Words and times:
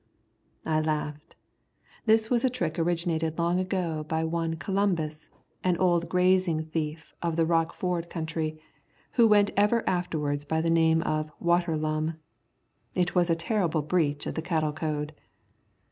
I 0.65 0.81
laughed. 0.81 1.35
This 2.07 2.31
was 2.31 2.43
a 2.43 2.49
trick 2.49 2.79
originated 2.79 3.37
long 3.37 3.59
ago 3.59 4.03
by 4.07 4.23
one 4.23 4.55
Columbus, 4.55 5.29
an 5.63 5.77
old 5.77 6.09
grazing 6.09 6.63
thief 6.65 7.13
of 7.21 7.35
the 7.35 7.45
Rock 7.45 7.71
Ford 7.71 8.09
country, 8.09 8.59
who 9.11 9.27
went 9.27 9.51
ever 9.55 9.87
afterward 9.87 10.43
by 10.49 10.59
the 10.59 10.71
name 10.71 11.03
of 11.03 11.31
"Water 11.39 11.77
Lum." 11.77 12.15
It 12.95 13.13
was 13.13 13.29
a 13.29 13.35
terrible 13.35 13.83
breach 13.83 14.25
of 14.25 14.33
the 14.33 14.41
cattle 14.41 14.73
code. 14.73 15.13